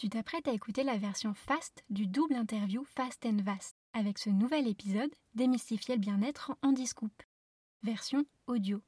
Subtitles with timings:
[0.00, 4.30] Tu t'apprêtes à écouter la version fast du double interview Fast and Vast avec ce
[4.30, 7.12] nouvel épisode Démystifier le bien-être en Discoup.
[7.82, 8.80] Version audio.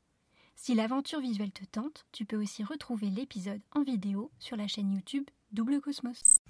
[0.57, 4.91] Si l'aventure visuelle te tente, tu peux aussi retrouver l'épisode en vidéo sur la chaîne
[4.91, 6.41] YouTube Double Cosmos.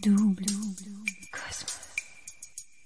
[0.00, 0.46] Double,
[1.30, 1.78] Cosmos.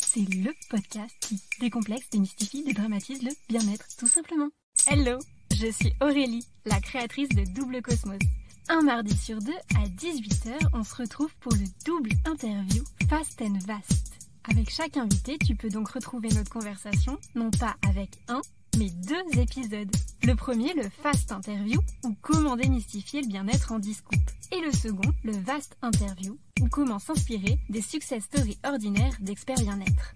[0.00, 4.48] C'est le podcast qui décomplexe, démystifie, dédramatise le bien-être, tout simplement.
[4.88, 5.20] Hello,
[5.56, 8.18] je suis Aurélie, la créatrice de Double Cosmos.
[8.68, 13.58] Un mardi sur deux à 18h, on se retrouve pour le double interview Fast and
[13.66, 14.12] Vast.
[14.50, 18.42] Avec chaque invité, tu peux donc retrouver notre conversation, non pas avec un,
[18.78, 19.90] mais deux épisodes.
[20.24, 24.30] Le premier, le Fast Interview, ou comment démystifier le bien-être en discoupe.
[24.52, 30.14] Et le second, le Vast Interview, ou comment s'inspirer des success stories ordinaires d'experts bien-être.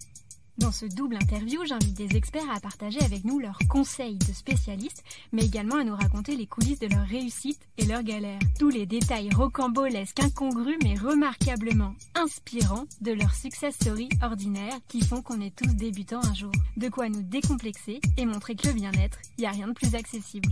[0.61, 5.03] Dans ce double interview, j'invite des experts à partager avec nous leurs conseils de spécialistes,
[5.33, 8.39] mais également à nous raconter les coulisses de leur réussite et leurs galères.
[8.59, 15.23] Tous les détails rocambolesques, incongrus, mais remarquablement inspirants de leur success story ordinaire qui font
[15.23, 16.53] qu'on est tous débutants un jour.
[16.77, 19.95] De quoi nous décomplexer et montrer que le bien-être, il n'y a rien de plus
[19.95, 20.51] accessible.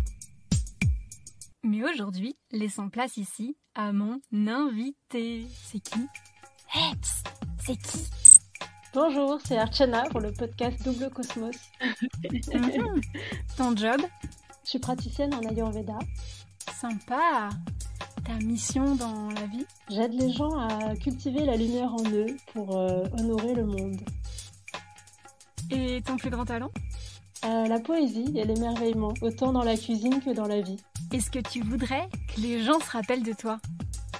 [1.64, 5.44] Mais aujourd'hui, laissons place ici à mon invité.
[5.64, 6.00] C'est qui?
[6.72, 6.94] Hey,
[7.62, 8.17] c'est qui?
[8.94, 11.56] Bonjour, c'est Archana pour le podcast Double Cosmos.
[13.56, 14.00] Ton job?
[14.64, 15.98] Je suis praticienne en Ayurveda.
[16.75, 17.50] Sympa.
[18.25, 19.67] Ta mission dans la vie?
[19.91, 24.00] J'aide les gens à cultiver la lumière en eux pour euh, honorer le monde.
[25.70, 26.70] Et ton plus grand talent?
[27.45, 30.78] Euh, la poésie et l'émerveillement, autant dans la cuisine que dans la vie.
[31.12, 33.61] Est-ce que tu voudrais que les gens se rappellent de toi?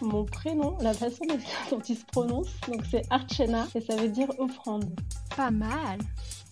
[0.01, 1.25] Mon prénom, la façon
[1.71, 4.85] dont il se prononce, donc c'est Archana et ça veut dire offrande.
[5.37, 5.99] Pas mal.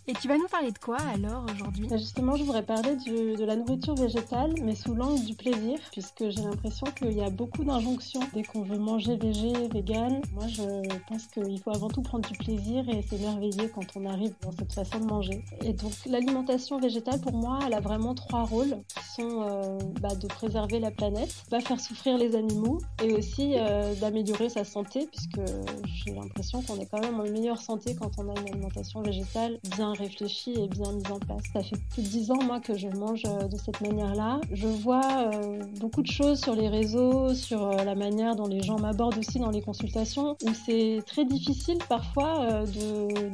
[0.08, 1.88] Et tu vas nous parler de quoi alors aujourd'hui?
[1.92, 6.28] Et justement, je voudrais parler de la nourriture végétale, mais sous l'angle du plaisir, puisque
[6.30, 10.20] j'ai l'impression qu'il y a beaucoup d'injonctions dès qu'on veut manger végé, vegan.
[10.32, 10.62] Moi, je
[11.08, 14.72] pense qu'il faut avant tout prendre du plaisir et s'émerveiller quand on arrive dans cette
[14.72, 15.45] façon de manger.
[15.64, 20.14] Et donc, l'alimentation végétale, pour moi, elle a vraiment trois rôles, qui sont euh, bah,
[20.14, 25.08] de préserver la planète, pas faire souffrir les animaux, et aussi euh, d'améliorer sa santé,
[25.11, 25.40] puisque
[25.84, 29.58] j'ai l'impression qu'on est quand même en meilleure santé quand on a une alimentation végétale
[29.77, 31.42] bien réfléchie et bien mise en place.
[31.52, 34.40] Ça fait plus de dix ans, moi, que je mange euh, de cette manière-là.
[34.52, 38.62] Je vois euh, beaucoup de choses sur les réseaux, sur euh, la manière dont les
[38.62, 42.64] gens m'abordent aussi dans les consultations, où c'est très difficile parfois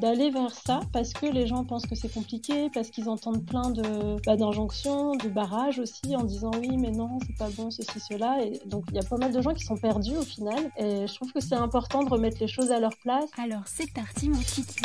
[0.01, 3.71] d'aller vers ça, parce que les gens pensent que c'est compliqué, parce qu'ils entendent plein
[3.71, 8.01] de bah, d'injonctions, de barrages aussi, en disant oui, mais non, c'est pas bon, ceci,
[8.01, 8.43] cela.
[8.45, 10.71] Et donc, il y a pas mal de gens qui sont perdus au final.
[10.77, 13.31] Et je trouve que c'est important de remettre les choses à leur place.
[13.39, 14.83] Alors c'est parti mon kiki.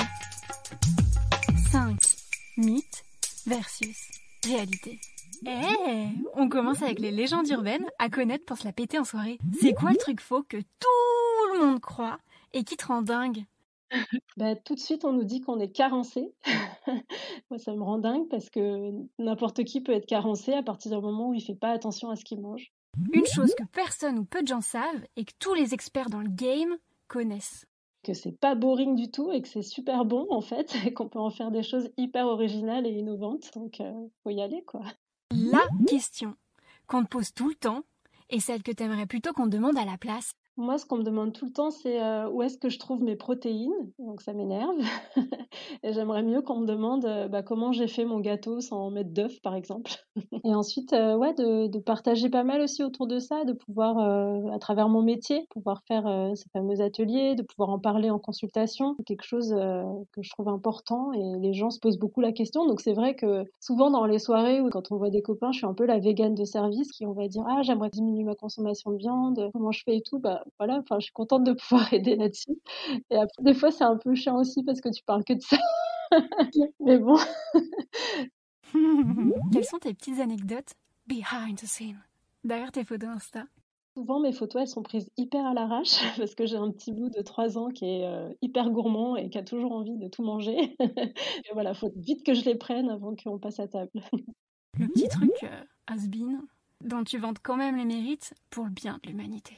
[2.58, 3.04] 5 mythes
[3.46, 4.10] versus
[4.46, 5.00] réalité.
[5.46, 9.38] Eh, on commence avec les légendes urbaines à connaître pour se la péter en soirée.
[9.60, 12.18] C'est quoi le truc faux que tout le monde croit
[12.54, 13.46] et qui te rend dingue
[14.38, 16.34] Bah, tout de suite, on nous dit qu'on est carencé.
[17.50, 21.02] Moi, ça me rend dingue parce que n'importe qui peut être carencé à partir du
[21.02, 22.74] moment où il fait pas attention à ce qu'il mange.
[23.14, 26.22] Une chose que personne ou peu de gens savent et que tous les experts dans
[26.22, 26.76] le game
[27.08, 27.66] connaissent.
[28.08, 31.10] Que c'est pas boring du tout et que c'est super bon en fait, et qu'on
[31.10, 33.52] peut en faire des choses hyper originales et innovantes.
[33.54, 34.86] Donc, euh, faut y aller quoi.
[35.32, 36.34] La question
[36.88, 37.84] qu'on te pose tout le temps
[38.30, 40.36] et celle que t'aimerais plutôt qu'on demande à la place.
[40.60, 43.04] Moi, ce qu'on me demande tout le temps, c'est euh, où est-ce que je trouve
[43.04, 43.92] mes protéines?
[44.00, 44.76] Donc, ça m'énerve.
[45.84, 49.12] et j'aimerais mieux qu'on me demande euh, bah, comment j'ai fait mon gâteau sans mettre
[49.12, 49.92] d'œufs, par exemple.
[50.44, 54.00] et ensuite, euh, ouais, de, partager pas mal aussi autour de ça, de pouvoir,
[54.52, 58.96] à travers mon métier, pouvoir faire ces fameux ateliers, de pouvoir en parler en consultation.
[58.98, 59.56] C'est quelque chose
[60.12, 62.66] que je trouve important et les gens se posent beaucoup la question.
[62.66, 65.60] Donc, c'est vrai que souvent dans les soirées ou quand on voit des copains, je
[65.60, 68.36] suis un peu la végane de service qui, on va dire, ah, j'aimerais diminuer ma
[68.36, 70.20] consommation de viande, comment je fais et tout.
[70.20, 72.58] Bah, voilà, enfin, je suis contente de pouvoir aider là-dessus.
[73.10, 75.42] Et après, des fois, c'est un peu chiant aussi parce que tu parles que de
[75.42, 75.58] ça.
[76.80, 77.18] Mais bon,
[79.52, 80.74] Quelles sont tes petites anecdotes
[81.08, 82.02] behind the scene
[82.44, 83.46] derrière tes photos Insta?
[83.96, 87.10] Souvent mes photos, elles sont prises hyper à l'arrache parce que j'ai un petit bout
[87.10, 90.24] de 3 ans qui est euh, hyper gourmand et qui a toujours envie de tout
[90.24, 90.76] manger.
[90.80, 93.90] et voilà, faut vite que je les prenne avant qu'on passe à table.
[94.78, 96.42] Le petit truc euh, has-been
[96.84, 99.56] dont tu vantes quand même les mérites pour le bien de l'humanité.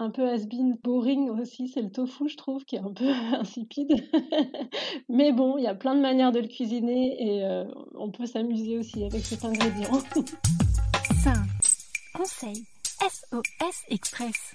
[0.00, 4.08] Un peu has-been, boring aussi, c'est le tofu, je trouve, qui est un peu insipide.
[5.08, 7.64] Mais bon, il y a plein de manières de le cuisiner et euh,
[7.96, 9.90] on peut s'amuser aussi avec cet ingrédient.
[11.24, 11.34] 5.
[12.14, 12.64] Conseil
[13.00, 14.54] SOS Express.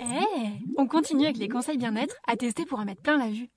[0.00, 0.48] Eh,
[0.78, 3.50] on continue avec les conseils bien-être à tester pour en mettre plein la vue.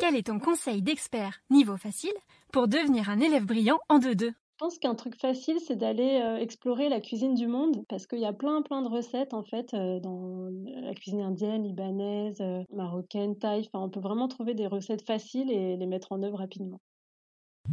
[0.00, 2.12] Quel est ton conseil d'expert niveau facile
[2.52, 6.88] pour devenir un élève brillant en 2-2 pense qu'un truc facile, c'est d'aller euh, explorer
[6.88, 9.98] la cuisine du monde parce qu'il y a plein, plein de recettes en fait euh,
[9.98, 13.66] dans la cuisine indienne, libanaise, euh, marocaine, thaï.
[13.66, 16.80] Enfin, on peut vraiment trouver des recettes faciles et les mettre en œuvre rapidement.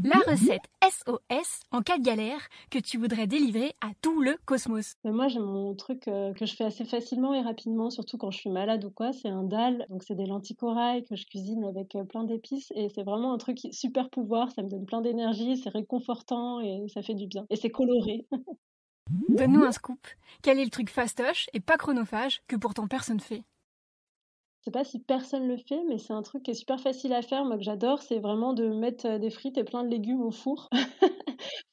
[0.04, 4.96] La recette SOS en cas de galère que tu voudrais délivrer à tout le cosmos.
[5.04, 8.38] Moi, j'ai mon truc euh, que je fais assez facilement et rapidement, surtout quand je
[8.38, 9.12] suis malade ou quoi.
[9.12, 9.86] C'est un dal.
[9.90, 12.72] Donc, c'est des lentilles corail que je cuisine avec euh, plein d'épices.
[12.76, 14.52] Et c'est vraiment un truc super pouvoir.
[14.52, 15.58] Ça me donne plein d'énergie.
[15.58, 17.46] C'est réconfortant et ça fait du bien.
[17.50, 18.26] Et c'est coloré.
[19.30, 20.08] Donne-nous un scoop.
[20.44, 23.44] Quel est le truc fastoche et pas chronophage que pourtant personne fait?
[24.60, 27.14] Je sais pas si personne le fait, mais c'est un truc qui est super facile
[27.14, 29.90] à faire, moi que j'adore, c'est vraiment de mettre euh, des frites et plein de
[29.90, 30.70] légumes au four.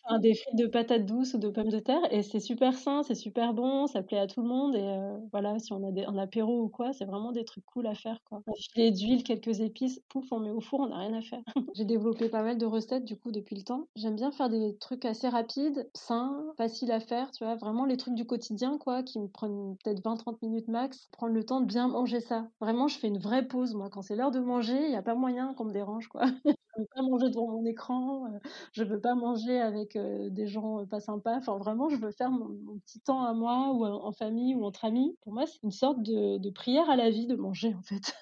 [0.07, 3.03] enfin, des frites de patates douces ou de pommes de terre, et c'est super sain,
[3.03, 5.93] c'est super bon, ça plaît à tout le monde, et euh, voilà, si on a
[5.93, 8.43] des, un apéro ou quoi, c'est vraiment des trucs cool à faire, quoi.
[8.47, 11.43] Un filet d'huile, quelques épices, pouf, on met au four, on n'a rien à faire.
[11.75, 13.89] J'ai développé pas mal de recettes, du coup, depuis le temps.
[13.97, 17.97] J'aime bien faire des trucs assez rapides, sains, faciles à faire, tu vois, vraiment les
[17.97, 21.09] trucs du quotidien, quoi, qui me prennent peut-être 20-30 minutes max.
[21.13, 22.49] Prendre le temps de bien manger ça.
[22.61, 23.91] Vraiment, je fais une vraie pause, moi.
[23.91, 26.23] Quand c'est l'heure de manger, il n'y a pas moyen qu'on me dérange, quoi.
[26.77, 28.39] je veux pas manger devant mon écran, euh,
[28.73, 31.37] je veux pas manger avec euh, des gens euh, pas sympas.
[31.37, 34.85] Enfin, vraiment, je veux faire mon, petit temps à moi, ou en famille, ou entre
[34.85, 35.17] amis.
[35.23, 38.15] Pour moi, c'est une sorte de, de prière à la vie de manger, en fait.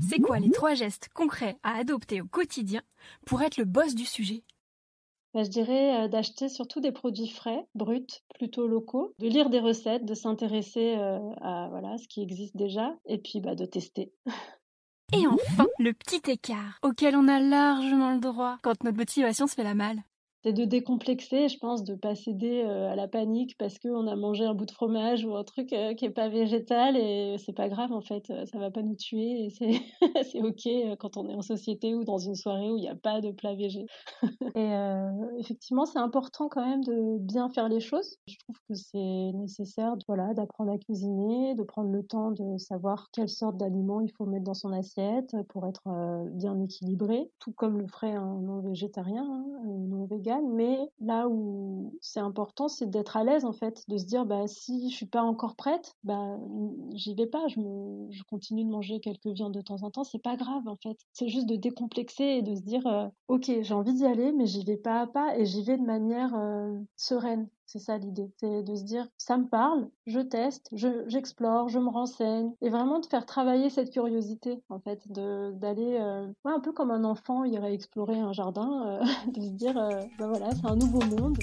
[0.00, 2.82] c'est quoi les trois gestes concrets à adopter au quotidien
[3.26, 4.42] pour être le boss du sujet?
[5.32, 10.04] Bah, je dirais d'acheter surtout des produits frais, bruts, plutôt locaux, de lire des recettes,
[10.04, 14.12] de s'intéresser à voilà ce qui existe déjà, et puis bah, de tester.
[15.12, 19.54] Et enfin, le petit écart auquel on a largement le droit quand notre motivation se
[19.54, 20.02] fait la malle
[20.44, 24.14] c'est de décomplexer, je pense, de pas céder euh, à la panique parce qu'on a
[24.14, 27.54] mangé un bout de fromage ou un truc euh, qui est pas végétal et c'est
[27.54, 29.80] pas grave en fait, euh, ça va pas nous tuer et c'est
[30.42, 33.22] ok quand on est en société ou dans une soirée où il n'y a pas
[33.22, 33.86] de plat végé.
[34.54, 34.70] et
[35.38, 38.16] effectivement, c'est important quand même de bien faire les choses.
[38.26, 43.08] Je trouve que c'est nécessaire, voilà, d'apprendre à cuisiner, de prendre le temps de savoir
[43.12, 45.82] quelle sorte d'aliments il faut mettre dans son assiette pour être
[46.32, 50.06] bien équilibré, tout comme le ferait un non végétarien, hein, un non
[50.42, 54.46] mais là où c'est important, c'est d'être à l'aise en fait, de se dire bah
[54.46, 56.38] si je suis pas encore prête, bah
[56.92, 60.36] j'y vais pas, je continue de manger quelques viandes de temps en temps, c'est pas
[60.36, 60.96] grave en fait.
[61.12, 64.46] C'est juste de décomplexer et de se dire euh, ok j'ai envie d'y aller, mais
[64.46, 67.48] j'y vais pas à pas et j'y vais de manière euh, sereine.
[67.66, 71.88] C'est ça l'idée, c'est de se dire ça me parle, je teste, j'explore, je, me
[71.88, 76.90] renseigne et vraiment de faire travailler cette curiosité en fait, d'aller euh, un peu comme
[76.90, 80.76] un enfant irait explorer un jardin, euh, de se dire euh, bah voilà c'est un
[80.76, 81.38] nouveau monde.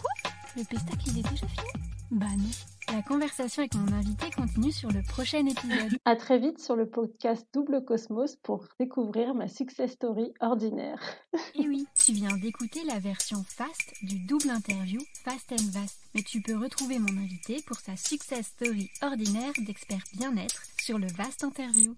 [0.00, 0.10] Quoi
[0.56, 1.82] Le pestacle il est déjà fini?
[2.10, 2.50] Bah non.
[2.94, 5.96] La conversation avec mon invité continue sur le prochain épisode.
[6.04, 11.00] À très vite sur le podcast Double Cosmos pour découvrir ma success story ordinaire.
[11.54, 16.00] Et oui, tu viens d'écouter la version fast du double interview Fast and Vast.
[16.14, 21.06] Mais tu peux retrouver mon invité pour sa success story ordinaire d'expert bien-être sur le
[21.12, 21.94] Vast Interview.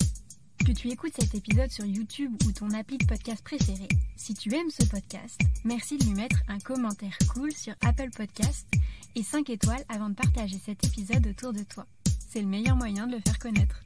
[0.66, 4.54] Que tu écoutes cet épisode sur YouTube ou ton appli de podcast préféré, si tu
[4.54, 8.66] aimes ce podcast, merci de lui mettre un commentaire cool sur Apple Podcast
[9.14, 11.86] et 5 étoiles avant de partager cet épisode autour de toi.
[12.28, 13.82] C'est le meilleur moyen de le faire connaître.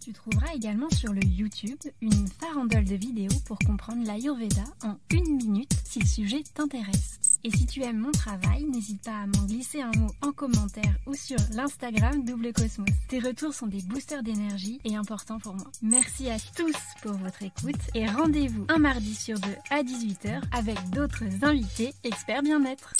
[0.00, 5.36] Tu trouveras également sur le YouTube une farandole de vidéos pour comprendre l'Ayurveda en une
[5.36, 7.20] minute si le sujet t'intéresse.
[7.44, 10.96] Et si tu aimes mon travail, n'hésite pas à m'en glisser un mot en commentaire
[11.06, 12.88] ou sur l'Instagram Double Cosmos.
[13.08, 15.70] Tes retours sont des boosters d'énergie et importants pour moi.
[15.82, 20.78] Merci à tous pour votre écoute et rendez-vous un mardi sur deux à 18h avec
[20.90, 22.94] d'autres invités experts bien-être.